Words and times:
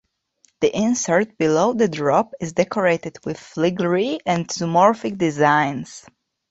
The 0.61 0.75
insert 0.75 1.37
below 1.37 1.73
the 1.73 1.87
drop 1.87 2.33
is 2.39 2.53
decorated 2.53 3.17
with 3.23 3.37
fligree 3.37 4.17
and 4.25 4.47
zoomorphic 4.47 5.19
designs. 5.19 6.05